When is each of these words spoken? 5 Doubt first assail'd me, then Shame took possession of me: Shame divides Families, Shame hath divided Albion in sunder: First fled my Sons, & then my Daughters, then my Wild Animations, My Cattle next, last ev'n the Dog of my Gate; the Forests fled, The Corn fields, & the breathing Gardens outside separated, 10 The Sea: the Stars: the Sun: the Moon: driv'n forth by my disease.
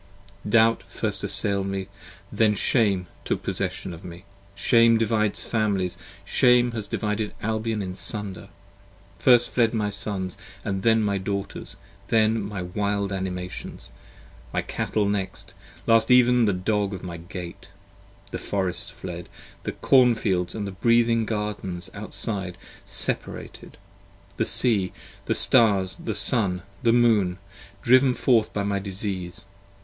5 0.45 0.49
Doubt 0.51 0.83
first 0.87 1.23
assail'd 1.23 1.67
me, 1.67 1.87
then 2.31 2.55
Shame 2.55 3.05
took 3.23 3.43
possession 3.43 3.93
of 3.93 4.03
me: 4.03 4.23
Shame 4.55 4.97
divides 4.97 5.43
Families, 5.43 5.95
Shame 6.25 6.71
hath 6.71 6.89
divided 6.89 7.35
Albion 7.43 7.83
in 7.83 7.93
sunder: 7.93 8.49
First 9.19 9.51
fled 9.51 9.75
my 9.75 9.91
Sons, 9.91 10.39
& 10.57 10.63
then 10.63 11.03
my 11.03 11.19
Daughters, 11.19 11.75
then 12.07 12.41
my 12.41 12.63
Wild 12.63 13.11
Animations, 13.13 13.91
My 14.51 14.63
Cattle 14.63 15.07
next, 15.07 15.53
last 15.85 16.09
ev'n 16.09 16.45
the 16.45 16.51
Dog 16.53 16.95
of 16.95 17.03
my 17.03 17.17
Gate; 17.17 17.67
the 18.31 18.39
Forests 18.39 18.89
fled, 18.89 19.29
The 19.65 19.71
Corn 19.73 20.15
fields, 20.15 20.53
& 20.53 20.53
the 20.53 20.71
breathing 20.71 21.27
Gardens 21.27 21.91
outside 21.93 22.57
separated, 22.87 23.73
10 24.31 24.33
The 24.37 24.45
Sea: 24.45 24.93
the 25.27 25.35
Stars: 25.35 25.95
the 26.03 26.15
Sun: 26.15 26.63
the 26.81 26.91
Moon: 26.91 27.37
driv'n 27.83 28.15
forth 28.15 28.51
by 28.51 28.63
my 28.63 28.79
disease. 28.79 29.45